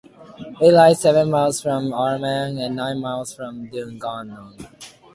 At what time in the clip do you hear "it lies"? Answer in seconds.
0.59-0.99